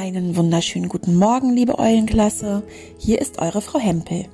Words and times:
Einen 0.00 0.34
wunderschönen 0.34 0.88
guten 0.88 1.14
Morgen, 1.14 1.54
liebe 1.54 1.78
Eulenklasse. 1.78 2.62
Hier 2.96 3.20
ist 3.20 3.38
eure 3.38 3.60
Frau 3.60 3.78
Hempel. 3.78 4.24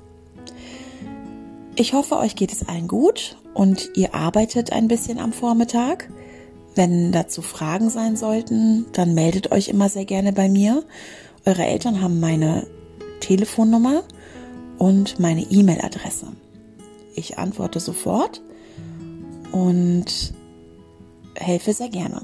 Ich 1.75 1.93
hoffe, 1.93 2.19
euch 2.19 2.37
geht 2.37 2.53
es 2.53 2.69
allen 2.69 2.87
gut 2.87 3.37
und 3.53 3.91
ihr 3.97 4.15
arbeitet 4.15 4.71
ein 4.71 4.87
bisschen 4.87 5.19
am 5.19 5.33
Vormittag. 5.33 6.09
Wenn 6.77 7.11
dazu 7.11 7.43
Fragen 7.43 7.91
sein 7.91 8.17
sollten, 8.17 8.87
dann 8.93 9.15
meldet 9.15 9.51
euch 9.51 9.67
immer 9.67 9.89
sehr 9.89 10.05
gerne 10.05 10.33
bei 10.33 10.49
mir. 10.49 10.85
Eure 11.45 11.65
Eltern 11.65 12.01
haben 12.01 12.21
meine 12.21 12.69
Telefonnummer 13.19 14.05
und 14.79 15.19
meine 15.19 15.43
E-Mail-Adresse. 15.43 16.29
Ich 17.17 17.39
antworte 17.39 17.81
sofort 17.81 18.41
und 19.51 20.33
helfe 21.35 21.73
sehr 21.73 21.89
gerne. 21.89 22.23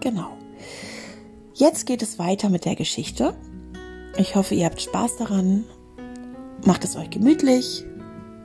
Genau. 0.00 0.34
Jetzt 1.56 1.86
geht 1.86 2.02
es 2.02 2.18
weiter 2.18 2.48
mit 2.48 2.64
der 2.64 2.74
Geschichte. 2.74 3.32
Ich 4.16 4.34
hoffe, 4.34 4.56
ihr 4.56 4.66
habt 4.66 4.82
Spaß 4.82 5.18
daran. 5.18 5.62
Macht 6.64 6.82
es 6.82 6.96
euch 6.96 7.10
gemütlich. 7.10 7.84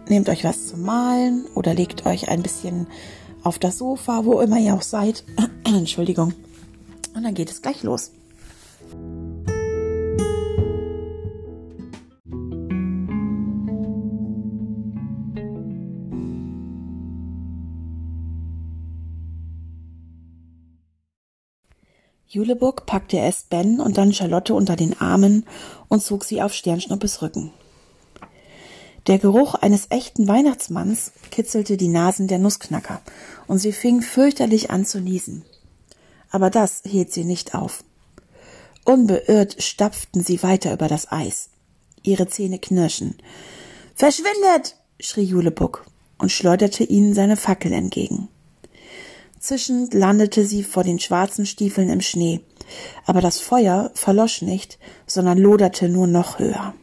Nehmt 0.08 0.30
euch 0.30 0.44
was 0.44 0.68
zum 0.68 0.84
Malen 0.84 1.46
oder 1.56 1.74
legt 1.74 2.06
euch 2.06 2.30
ein 2.30 2.44
bisschen 2.44 2.86
auf 3.42 3.58
das 3.58 3.80
Sofa, 3.80 4.26
wo 4.26 4.42
immer 4.42 4.60
ihr 4.60 4.76
auch 4.76 4.84
seid. 4.84 5.24
Entschuldigung. 5.66 6.34
Und 7.16 7.24
dann 7.24 7.34
geht 7.34 7.50
es 7.50 7.64
gleich 7.64 7.82
los. 7.82 8.12
Juleburg 22.32 22.86
packte 22.86 23.18
erst 23.18 23.50
Ben 23.50 23.80
und 23.80 23.98
dann 23.98 24.14
Charlotte 24.14 24.54
unter 24.54 24.76
den 24.76 25.02
Armen 25.02 25.48
und 25.88 26.04
zog 26.04 26.24
sie 26.24 26.44
auf 26.44 26.54
Sternschnuppes 26.54 27.24
Rücken. 27.24 27.52
Der 29.08 29.18
Geruch 29.18 29.56
eines 29.56 29.88
echten 29.90 30.28
Weihnachtsmanns 30.28 31.12
kitzelte 31.32 31.76
die 31.76 31.88
Nasen 31.88 32.28
der 32.28 32.38
Nussknacker, 32.38 33.02
und 33.48 33.58
sie 33.58 33.72
fing 33.72 34.04
fürchterlich 34.04 34.70
an 34.70 34.86
zu 34.86 35.00
niesen. 35.02 35.44
Aber 36.30 36.52
das 36.52 36.84
hielt 36.86 37.12
sie 37.12 37.24
nicht 37.24 37.56
auf. 37.56 37.84
Unbeirrt 38.86 39.64
stapften 39.64 40.24
sie 40.24 40.44
weiter 40.44 40.72
über 40.72 40.88
das 40.88 41.12
Eis. 41.12 41.50
Ihre 42.04 42.28
Zähne 42.28 42.60
knirschen. 42.60 43.16
Verschwindet! 43.96 44.76
schrie 45.00 45.24
Julebuck 45.24 45.84
und 46.20 46.32
schleuderte 46.32 46.84
ihnen 46.84 47.16
seine 47.16 47.38
Fackel 47.38 47.74
entgegen. 47.74 48.28
Zischend 49.40 49.94
landete 49.94 50.46
sie 50.46 50.64
vor 50.64 50.84
den 50.84 51.00
schwarzen 51.00 51.46
Stiefeln 51.46 51.90
im 51.90 52.02
Schnee, 52.02 52.42
aber 53.06 53.22
das 53.22 53.40
Feuer 53.40 53.90
verlosch 53.94 54.42
nicht, 54.42 54.78
sondern 55.08 55.38
loderte 55.38 55.88
nur 55.88 56.08
noch 56.08 56.40
höher. 56.40 56.74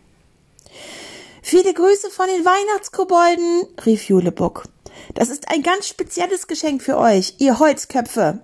Viele 1.42 1.74
Grüße 1.74 2.10
von 2.10 2.26
den 2.26 2.44
Weihnachtskobolden, 2.44 3.66
rief 3.84 4.08
Julebuck. 4.08 4.68
Das 5.14 5.28
ist 5.28 5.48
ein 5.48 5.62
ganz 5.62 5.86
spezielles 5.86 6.46
Geschenk 6.46 6.82
für 6.82 6.96
euch, 6.96 7.34
ihr 7.38 7.58
Holzköpfe. 7.58 8.40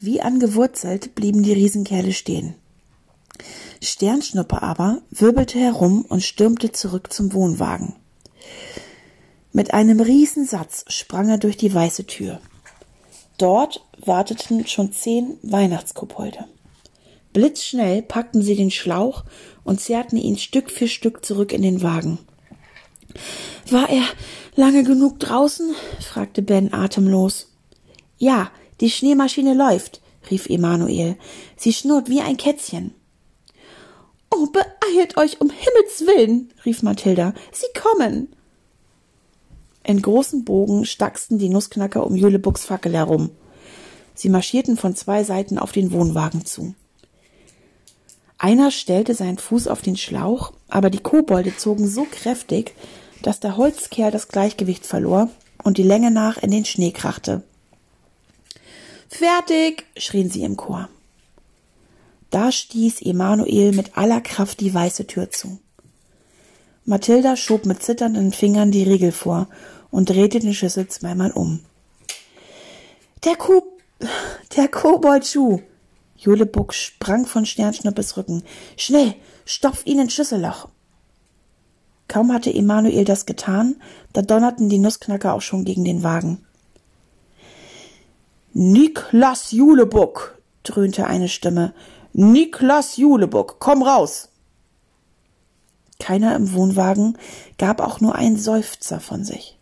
Wie 0.00 0.22
angewurzelt 0.22 1.14
blieben 1.14 1.42
die 1.42 1.52
Riesenkerle 1.52 2.12
stehen. 2.12 2.54
Sternschnuppe 3.82 4.62
aber 4.62 5.02
wirbelte 5.10 5.58
herum 5.58 6.04
und 6.08 6.22
stürmte 6.22 6.72
zurück 6.72 7.12
zum 7.12 7.32
Wohnwagen. 7.34 7.94
Mit 9.52 9.74
einem 9.74 10.00
Riesensatz 10.00 10.84
sprang 10.88 11.28
er 11.28 11.38
durch 11.38 11.58
die 11.58 11.72
weiße 11.72 12.06
Tür. 12.06 12.40
Dort 13.36 13.84
warteten 13.98 14.66
schon 14.66 14.92
zehn 14.92 15.38
Weihnachtskobolde. 15.42 16.46
Blitzschnell 17.32 18.02
packten 18.02 18.42
sie 18.42 18.56
den 18.56 18.70
Schlauch 18.70 19.24
und 19.64 19.80
zerrten 19.80 20.18
ihn 20.18 20.38
Stück 20.38 20.70
für 20.70 20.88
Stück 20.88 21.24
zurück 21.24 21.52
in 21.52 21.62
den 21.62 21.82
Wagen. 21.82 22.18
War 23.70 23.90
er 23.90 24.04
lange 24.54 24.84
genug 24.84 25.20
draußen? 25.20 25.74
fragte 26.00 26.42
Ben 26.42 26.72
atemlos. 26.72 27.52
Ja, 28.18 28.50
die 28.80 28.90
Schneemaschine 28.90 29.54
läuft, 29.54 30.00
rief 30.30 30.46
Emanuel. 30.46 31.16
Sie 31.56 31.72
schnurrt 31.72 32.08
wie 32.08 32.20
ein 32.20 32.36
Kätzchen. 32.36 32.94
Oh, 34.30 34.46
beeilt 34.46 35.16
euch 35.18 35.40
um 35.40 35.50
Himmels 35.50 36.06
willen, 36.06 36.52
rief 36.64 36.82
Mathilda. 36.82 37.34
Sie 37.52 37.66
kommen. 37.78 38.34
In 39.84 40.00
großem 40.00 40.44
Bogen 40.44 40.84
stachsten 40.84 41.38
die 41.38 41.48
Nussknacker 41.48 42.06
um 42.06 42.14
Jülebucks 42.14 42.64
Fackel 42.64 42.94
herum. 42.94 43.30
Sie 44.14 44.28
marschierten 44.28 44.76
von 44.76 44.94
zwei 44.94 45.24
Seiten 45.24 45.58
auf 45.58 45.72
den 45.72 45.92
Wohnwagen 45.92 46.44
zu. 46.44 46.74
Einer 48.38 48.70
stellte 48.70 49.14
seinen 49.14 49.38
Fuß 49.38 49.68
auf 49.68 49.82
den 49.82 49.96
Schlauch, 49.96 50.52
aber 50.68 50.90
die 50.90 50.98
Kobolde 50.98 51.56
zogen 51.56 51.86
so 51.86 52.06
kräftig, 52.10 52.74
dass 53.22 53.40
der 53.40 53.56
Holzkerl 53.56 54.10
das 54.10 54.28
Gleichgewicht 54.28 54.84
verlor 54.84 55.30
und 55.62 55.78
die 55.78 55.84
Länge 55.84 56.10
nach 56.10 56.38
in 56.38 56.50
den 56.50 56.64
Schnee 56.64 56.90
krachte. 56.90 57.42
Fertig, 59.08 59.84
schrien 59.96 60.30
sie 60.30 60.42
im 60.42 60.56
Chor. 60.56 60.88
Da 62.30 62.50
stieß 62.50 63.02
Emanuel 63.02 63.72
mit 63.72 63.96
aller 63.96 64.20
Kraft 64.20 64.60
die 64.60 64.72
weiße 64.72 65.06
Tür 65.06 65.30
zu. 65.30 65.60
Mathilda 66.84 67.36
schob 67.36 67.64
mit 67.64 67.82
zitternden 67.82 68.32
Fingern 68.32 68.70
die 68.70 68.82
Riegel 68.82 69.12
vor 69.12 69.48
und 69.90 70.10
drehte 70.10 70.40
die 70.40 70.54
Schüssel 70.54 70.88
zweimal 70.88 71.30
um. 71.30 71.60
Der 73.24 73.36
Kuh, 73.36 73.62
der 74.56 74.68
Koboldschuh! 74.68 75.60
Julebuck 76.16 76.72
sprang 76.72 77.26
von 77.26 77.46
Sternschnuppes 77.46 78.16
Rücken. 78.16 78.42
Schnell, 78.76 79.14
stopf 79.44 79.86
ihn 79.86 80.00
ins 80.00 80.12
Schüsselloch! 80.12 80.68
Kaum 82.08 82.32
hatte 82.32 82.52
Emanuel 82.52 83.04
das 83.04 83.26
getan, 83.26 83.76
da 84.12 84.22
donnerten 84.22 84.68
die 84.68 84.78
Nussknacker 84.78 85.34
auch 85.34 85.40
schon 85.40 85.64
gegen 85.64 85.84
den 85.84 86.02
Wagen. 86.02 86.44
Niklas 88.52 89.52
Julebuck, 89.52 90.38
dröhnte 90.62 91.06
eine 91.06 91.28
Stimme. 91.28 91.72
Niklas 92.12 92.96
Julebuck, 92.96 93.56
komm 93.60 93.82
raus! 93.82 94.31
Keiner 96.02 96.34
im 96.34 96.52
Wohnwagen 96.52 97.16
gab 97.58 97.80
auch 97.80 98.00
nur 98.00 98.16
einen 98.16 98.36
Seufzer 98.36 98.98
von 98.98 99.22
sich. 99.22 99.56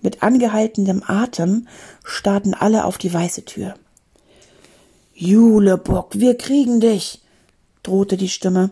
Mit 0.00 0.22
angehaltenem 0.22 1.02
Atem 1.06 1.68
starrten 2.02 2.54
alle 2.54 2.86
auf 2.86 2.96
die 2.96 3.12
weiße 3.12 3.44
Tür. 3.44 3.74
Julebuck, 5.12 6.18
wir 6.18 6.38
kriegen 6.38 6.80
dich, 6.80 7.20
drohte 7.82 8.16
die 8.16 8.30
Stimme. 8.30 8.70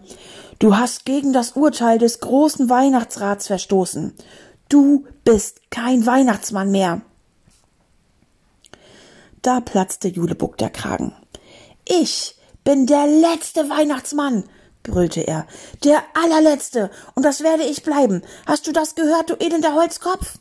Du 0.59 0.79
hast 0.79 1.05
gegen 1.05 1.35
das 1.35 1.53
Urteil 1.53 1.99
des 1.99 2.21
großen 2.21 2.71
Weihnachtsrats 2.71 3.49
verstoßen. 3.49 4.15
Du 4.71 5.05
bist 5.25 5.71
kein 5.71 6.07
Weihnachtsmann 6.07 6.71
mehr. 6.71 7.03
Da 9.43 9.61
platzte 9.61 10.09
Julebuck 10.09 10.57
der 10.57 10.71
Kragen. 10.71 11.13
Ich 11.87 12.37
bin 12.65 12.87
der 12.87 13.07
letzte 13.07 13.69
Weihnachtsmann, 13.69 14.45
brüllte 14.87 15.21
er. 15.21 15.47
Der 15.85 16.03
allerletzte. 16.15 16.91
Und 17.15 17.25
das 17.25 17.43
werde 17.43 17.65
ich 17.65 17.83
bleiben. 17.83 18.23
Hast 18.47 18.67
du 18.67 18.73
das 18.73 18.95
gehört, 18.95 19.31
du 19.31 19.35
elender 19.35 19.75
Holzkopf? 19.75 20.39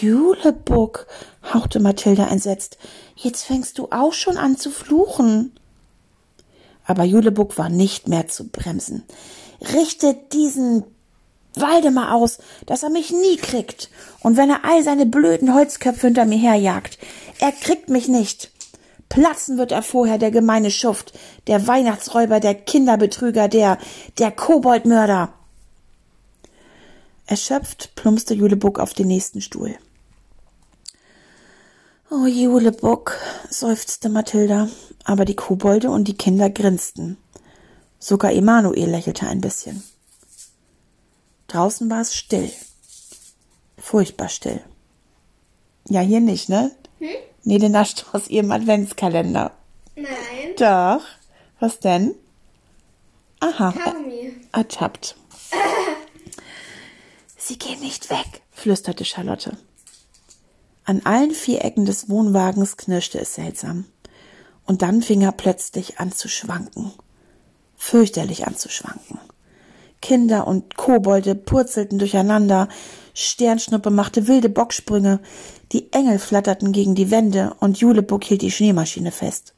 Julebuck, 0.00 1.06
hauchte 1.52 1.80
Mathilda 1.80 2.28
entsetzt. 2.28 2.78
Jetzt 3.16 3.44
fängst 3.44 3.78
du 3.78 3.88
auch 3.90 4.12
schon 4.12 4.36
an 4.36 4.56
zu 4.56 4.70
fluchen. 4.70 5.52
Aber 6.86 7.04
Julebuck 7.04 7.58
war 7.58 7.68
nicht 7.68 8.08
mehr 8.08 8.28
zu 8.28 8.48
bremsen. 8.48 9.04
Richtet 9.72 10.32
diesen 10.32 10.84
Waldemar 11.54 12.14
aus, 12.14 12.38
dass 12.66 12.82
er 12.82 12.90
mich 12.90 13.10
nie 13.10 13.36
kriegt. 13.36 13.90
Und 14.20 14.36
wenn 14.36 14.50
er 14.50 14.64
all 14.64 14.82
seine 14.82 15.06
blöden 15.06 15.54
Holzköpfe 15.54 16.08
hinter 16.08 16.24
mir 16.24 16.38
herjagt, 16.38 16.98
er 17.38 17.52
kriegt 17.52 17.88
mich 17.88 18.08
nicht. 18.08 18.50
Platzen 19.08 19.58
wird 19.58 19.72
er 19.72 19.82
vorher, 19.82 20.18
der 20.18 20.30
gemeine 20.30 20.70
Schuft, 20.70 21.18
der 21.46 21.66
Weihnachtsräuber, 21.66 22.40
der 22.40 22.54
Kinderbetrüger, 22.54 23.48
der, 23.48 23.78
der 24.18 24.30
Koboldmörder. 24.30 25.32
Erschöpft 27.26 27.94
plumpste 27.94 28.34
Julebuck 28.34 28.78
auf 28.78 28.92
den 28.92 29.08
nächsten 29.08 29.40
Stuhl. 29.40 29.76
Oh, 32.10 32.26
Julebuck, 32.26 33.16
seufzte 33.50 34.08
Mathilda, 34.08 34.68
aber 35.04 35.24
die 35.24 35.34
Kobolde 35.34 35.90
und 35.90 36.06
die 36.06 36.16
Kinder 36.16 36.50
grinsten. 36.50 37.16
Sogar 37.98 38.32
Emanuel 38.32 38.90
lächelte 38.90 39.26
ein 39.26 39.40
bisschen. 39.40 39.82
Draußen 41.48 41.88
war 41.88 42.02
es 42.02 42.14
still. 42.14 42.50
Furchtbar 43.78 44.28
still. 44.28 44.60
Ja, 45.88 46.00
hier 46.00 46.20
nicht, 46.20 46.48
ne? 46.48 46.70
Hm? 47.44 47.52
Nele 47.52 47.70
nascht 47.70 48.06
aus 48.12 48.28
ihrem 48.28 48.50
Adventskalender. 48.52 49.52
Nein. 49.96 50.54
Doch. 50.58 51.02
Was 51.60 51.78
denn? 51.80 52.14
Aha. 53.40 53.72
Kaugummi. 53.72 54.34
Ertappt. 54.52 55.16
Sie 57.36 57.58
gehen 57.58 57.80
nicht 57.80 58.10
weg, 58.10 58.42
flüsterte 58.52 59.04
Charlotte. 59.04 59.56
An 60.84 61.02
allen 61.04 61.32
vier 61.32 61.64
Ecken 61.64 61.84
des 61.84 62.08
Wohnwagens 62.08 62.76
knirschte 62.76 63.18
es 63.18 63.34
seltsam. 63.34 63.86
Und 64.66 64.82
dann 64.82 65.02
fing 65.02 65.20
er 65.20 65.32
plötzlich 65.32 66.00
an 66.00 66.12
zu 66.12 66.28
schwanken. 66.28 66.92
Fürchterlich 67.76 68.46
an 68.46 68.56
zu 68.56 68.70
schwanken. 68.70 69.18
Kinder 70.04 70.46
und 70.46 70.76
Kobolde 70.76 71.34
purzelten 71.34 71.98
durcheinander, 71.98 72.68
Sternschnuppe 73.14 73.88
machte 73.88 74.28
wilde 74.28 74.50
Bocksprünge, 74.50 75.18
die 75.72 75.90
Engel 75.94 76.18
flatterten 76.18 76.72
gegen 76.72 76.94
die 76.94 77.10
Wände 77.10 77.56
und 77.60 77.78
Julebuck 77.78 78.22
hielt 78.22 78.42
die 78.42 78.50
Schneemaschine 78.50 79.12
fest. 79.12 79.54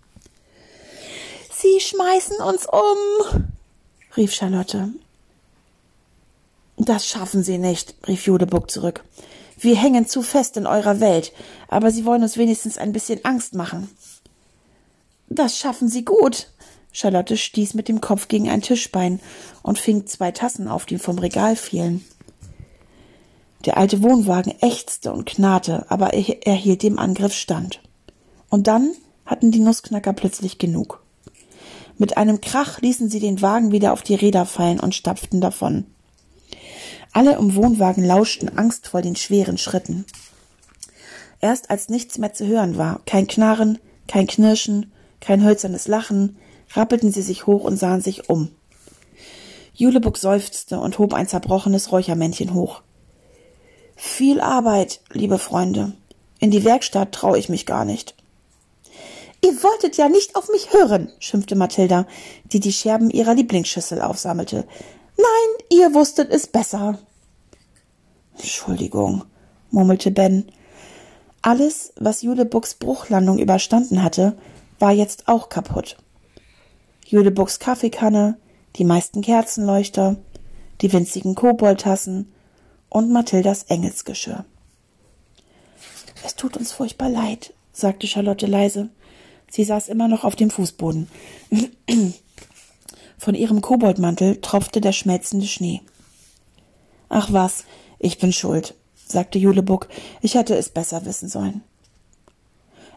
Sie 1.52 1.80
schmeißen 1.80 2.36
uns 2.36 2.64
um, 2.64 3.42
rief 4.16 4.32
Charlotte. 4.32 4.90
Das 6.76 7.08
schaffen 7.08 7.42
Sie 7.42 7.58
nicht, 7.58 7.96
rief 8.06 8.24
Julebuck 8.24 8.70
zurück. 8.70 9.02
Wir 9.58 9.74
hängen 9.74 10.06
zu 10.06 10.22
fest 10.22 10.56
in 10.56 10.68
eurer 10.68 11.00
Welt, 11.00 11.32
aber 11.66 11.90
Sie 11.90 12.04
wollen 12.04 12.22
uns 12.22 12.36
wenigstens 12.36 12.78
ein 12.78 12.92
bisschen 12.92 13.24
Angst 13.24 13.56
machen. 13.56 13.90
Das 15.28 15.58
schaffen 15.58 15.88
Sie 15.88 16.04
gut. 16.04 16.52
Charlotte 16.96 17.36
stieß 17.36 17.74
mit 17.74 17.88
dem 17.88 18.00
Kopf 18.00 18.26
gegen 18.26 18.48
ein 18.48 18.62
Tischbein 18.62 19.20
und 19.62 19.78
fing 19.78 20.06
zwei 20.06 20.30
Tassen 20.30 20.66
auf, 20.66 20.86
die 20.86 20.96
vom 20.96 21.18
Regal 21.18 21.54
fielen. 21.54 22.02
Der 23.66 23.76
alte 23.76 24.02
Wohnwagen 24.02 24.54
ächzte 24.62 25.12
und 25.12 25.26
knarrte, 25.26 25.84
aber 25.90 26.14
er 26.14 26.54
hielt 26.54 26.82
dem 26.82 26.98
Angriff 26.98 27.34
stand. 27.34 27.82
Und 28.48 28.66
dann 28.66 28.92
hatten 29.26 29.50
die 29.50 29.58
Nussknacker 29.58 30.14
plötzlich 30.14 30.56
genug. 30.56 31.02
Mit 31.98 32.16
einem 32.16 32.40
Krach 32.40 32.80
ließen 32.80 33.10
sie 33.10 33.20
den 33.20 33.42
Wagen 33.42 33.72
wieder 33.72 33.92
auf 33.92 34.00
die 34.00 34.14
Räder 34.14 34.46
fallen 34.46 34.80
und 34.80 34.94
stapften 34.94 35.42
davon. 35.42 35.84
Alle 37.12 37.36
im 37.36 37.56
Wohnwagen 37.56 38.04
lauschten 38.04 38.56
angstvoll 38.56 39.02
den 39.02 39.16
schweren 39.16 39.58
Schritten. 39.58 40.06
Erst 41.42 41.68
als 41.68 41.90
nichts 41.90 42.16
mehr 42.16 42.32
zu 42.32 42.46
hören 42.46 42.78
war, 42.78 43.02
kein 43.04 43.26
Knarren, 43.26 43.78
kein 44.08 44.26
Knirschen, 44.26 44.92
kein 45.20 45.44
hölzernes 45.44 45.88
Lachen, 45.88 46.38
rappelten 46.72 47.12
sie 47.12 47.22
sich 47.22 47.46
hoch 47.46 47.64
und 47.64 47.76
sahen 47.76 48.00
sich 48.00 48.28
um. 48.28 48.50
Julebuck 49.74 50.16
seufzte 50.16 50.80
und 50.80 50.98
hob 50.98 51.12
ein 51.12 51.28
zerbrochenes 51.28 51.92
Räuchermännchen 51.92 52.54
hoch. 52.54 52.82
Viel 53.94 54.40
Arbeit, 54.40 55.00
liebe 55.12 55.38
Freunde. 55.38 55.92
In 56.38 56.50
die 56.50 56.64
Werkstatt 56.64 57.12
traue 57.12 57.38
ich 57.38 57.48
mich 57.48 57.66
gar 57.66 57.84
nicht. 57.84 58.14
Ihr 59.44 59.62
wolltet 59.62 59.96
ja 59.96 60.08
nicht 60.08 60.34
auf 60.34 60.48
mich 60.48 60.72
hören, 60.72 61.12
schimpfte 61.18 61.56
Mathilda, 61.56 62.06
die 62.52 62.60
die 62.60 62.72
Scherben 62.72 63.10
ihrer 63.10 63.34
Lieblingsschüssel 63.34 64.00
aufsammelte. 64.00 64.66
Nein, 65.16 65.66
ihr 65.78 65.94
wusstet 65.94 66.30
es 66.30 66.46
besser. 66.46 66.98
Entschuldigung, 68.34 69.24
murmelte 69.70 70.10
Ben. 70.10 70.50
Alles, 71.42 71.92
was 71.96 72.22
Julebucks 72.22 72.74
Bruchlandung 72.74 73.38
überstanden 73.38 74.02
hatte, 74.02 74.36
war 74.78 74.92
jetzt 74.92 75.28
auch 75.28 75.48
kaputt. 75.48 75.96
Julebucks 77.08 77.60
Kaffeekanne, 77.60 78.36
die 78.74 78.84
meisten 78.84 79.22
Kerzenleuchter, 79.22 80.16
die 80.80 80.92
winzigen 80.92 81.36
Koboldtassen 81.36 82.32
und 82.88 83.12
Mathildas 83.12 83.62
Engelsgeschirr. 83.64 84.44
Es 86.24 86.34
tut 86.34 86.56
uns 86.56 86.72
furchtbar 86.72 87.08
leid, 87.08 87.54
sagte 87.72 88.08
Charlotte 88.08 88.46
leise. 88.46 88.88
Sie 89.48 89.62
saß 89.62 89.86
immer 89.86 90.08
noch 90.08 90.24
auf 90.24 90.34
dem 90.34 90.50
Fußboden. 90.50 91.08
Von 93.18 93.34
ihrem 93.36 93.60
Koboldmantel 93.60 94.40
tropfte 94.40 94.80
der 94.80 94.92
schmelzende 94.92 95.46
Schnee. 95.46 95.82
Ach 97.08 97.32
was, 97.32 97.64
ich 98.00 98.18
bin 98.18 98.32
schuld, 98.32 98.74
sagte 99.06 99.38
Julebuck. 99.38 99.88
Ich 100.22 100.34
hätte 100.34 100.56
es 100.56 100.70
besser 100.70 101.04
wissen 101.04 101.28
sollen. 101.28 101.62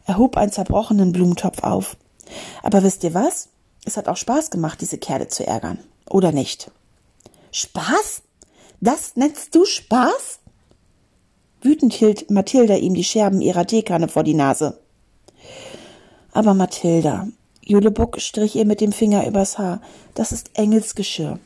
Er 0.07 0.17
hob 0.17 0.35
einen 0.35 0.51
zerbrochenen 0.51 1.11
Blumentopf 1.11 1.61
auf. 1.61 1.95
Aber 2.63 2.81
wisst 2.81 3.03
ihr 3.03 3.13
was? 3.13 3.49
Es 3.85 3.97
hat 3.97 4.07
auch 4.07 4.17
Spaß 4.17 4.49
gemacht, 4.51 4.81
diese 4.81 4.97
Kerle 4.97 5.27
zu 5.27 5.45
ärgern. 5.45 5.79
Oder 6.09 6.31
nicht? 6.31 6.71
Spaß? 7.51 8.21
Das 8.81 9.15
nennst 9.15 9.55
du 9.55 9.65
Spaß? 9.65 10.39
Wütend 11.61 11.93
hielt 11.93 12.31
Mathilda 12.31 12.75
ihm 12.75 12.93
die 12.93 13.03
Scherben 13.03 13.41
ihrer 13.41 13.67
Teekanne 13.67 14.07
vor 14.07 14.23
die 14.23 14.33
Nase. 14.33 14.79
Aber 16.31 16.53
Mathilda, 16.53 17.27
Julebuck 17.61 18.21
strich 18.21 18.55
ihr 18.55 18.65
mit 18.65 18.81
dem 18.81 18.93
Finger 18.93 19.27
übers 19.27 19.57
Haar, 19.57 19.81
das 20.15 20.31
ist 20.31 20.51
Engelsgeschirr. 20.53 21.39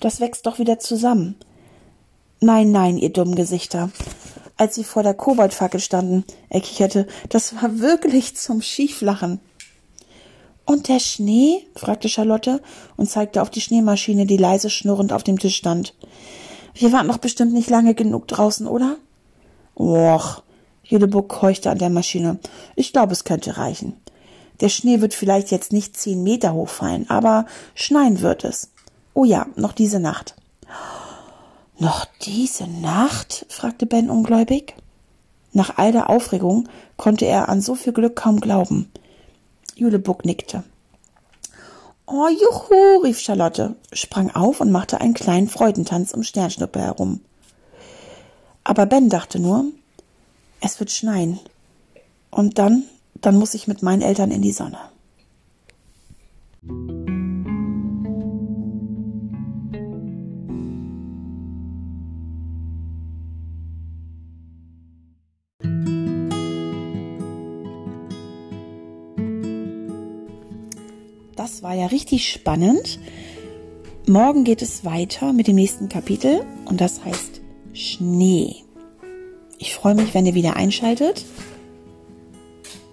Das 0.00 0.20
wächst 0.20 0.46
doch 0.46 0.58
wieder 0.58 0.78
zusammen. 0.78 1.36
Nein, 2.40 2.70
nein, 2.70 2.98
ihr 2.98 3.12
dummen 3.12 3.34
Gesichter. 3.34 3.90
Als 4.56 4.74
sie 4.74 4.84
vor 4.84 5.02
der 5.02 5.14
Koboldfackel 5.14 5.80
standen, 5.80 6.24
er 6.48 6.60
kicherte, 6.60 7.06
das 7.28 7.54
war 7.56 7.78
wirklich 7.80 8.36
zum 8.36 8.62
Schieflachen. 8.62 9.40
Und 10.68 10.88
der 10.88 11.00
Schnee? 11.00 11.64
fragte 11.74 12.10
Charlotte 12.10 12.60
und 12.98 13.08
zeigte 13.08 13.40
auf 13.40 13.48
die 13.48 13.62
Schneemaschine, 13.62 14.26
die 14.26 14.36
leise 14.36 14.68
schnurrend 14.68 15.14
auf 15.14 15.22
dem 15.22 15.38
Tisch 15.38 15.56
stand. 15.56 15.94
Wir 16.74 16.92
waren 16.92 17.08
doch 17.08 17.16
bestimmt 17.16 17.54
nicht 17.54 17.70
lange 17.70 17.94
genug 17.94 18.28
draußen, 18.28 18.66
oder? 18.66 18.98
Och, 19.74 20.42
Julebuck 20.84 21.30
keuchte 21.30 21.70
an 21.70 21.78
der 21.78 21.88
Maschine. 21.88 22.38
Ich 22.76 22.92
glaube, 22.92 23.14
es 23.14 23.24
könnte 23.24 23.56
reichen. 23.56 23.94
Der 24.60 24.68
Schnee 24.68 25.00
wird 25.00 25.14
vielleicht 25.14 25.50
jetzt 25.52 25.72
nicht 25.72 25.96
zehn 25.96 26.22
Meter 26.22 26.52
hoch 26.52 26.68
fallen, 26.68 27.08
aber 27.08 27.46
schneien 27.74 28.20
wird 28.20 28.44
es. 28.44 28.70
Oh 29.14 29.24
ja, 29.24 29.46
noch 29.56 29.72
diese 29.72 30.00
Nacht. 30.00 30.34
Noch 31.78 32.04
diese 32.20 32.66
Nacht? 32.66 33.46
fragte 33.48 33.86
Ben 33.86 34.10
ungläubig. 34.10 34.74
Nach 35.54 35.78
all 35.78 35.92
der 35.92 36.10
Aufregung 36.10 36.68
konnte 36.98 37.24
er 37.24 37.48
an 37.48 37.62
so 37.62 37.74
viel 37.74 37.94
Glück 37.94 38.16
kaum 38.16 38.38
glauben. 38.38 38.92
Julebuck 39.78 40.24
nickte. 40.24 40.64
Oh, 42.04 42.26
juhu, 42.26 43.02
rief 43.04 43.20
Charlotte, 43.20 43.76
sprang 43.92 44.30
auf 44.32 44.60
und 44.60 44.72
machte 44.72 45.00
einen 45.00 45.14
kleinen 45.14 45.48
Freudentanz 45.48 46.12
um 46.14 46.24
Sternschnuppe 46.24 46.80
herum. 46.80 47.20
Aber 48.64 48.86
Ben 48.86 49.08
dachte 49.08 49.38
nur, 49.38 49.66
es 50.60 50.80
wird 50.80 50.90
schneien. 50.90 51.38
Und 52.30 52.58
dann, 52.58 52.84
dann 53.14 53.36
muss 53.36 53.54
ich 53.54 53.68
mit 53.68 53.82
meinen 53.82 54.02
Eltern 54.02 54.32
in 54.32 54.42
die 54.42 54.52
Sonne. 54.52 54.78
War 71.62 71.74
ja 71.74 71.86
richtig 71.86 72.28
spannend. 72.28 73.00
Morgen 74.06 74.44
geht 74.44 74.62
es 74.62 74.84
weiter 74.84 75.32
mit 75.32 75.48
dem 75.48 75.56
nächsten 75.56 75.88
Kapitel 75.88 76.46
und 76.66 76.80
das 76.80 77.04
heißt 77.04 77.40
Schnee. 77.72 78.56
Ich 79.58 79.74
freue 79.74 79.96
mich, 79.96 80.14
wenn 80.14 80.24
ihr 80.24 80.34
wieder 80.34 80.54
einschaltet. 80.56 81.24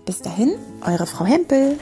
Bis 0.06 0.22
dahin, 0.22 0.56
eure 0.82 1.06
Frau 1.06 1.26
Hempel. 1.26 1.78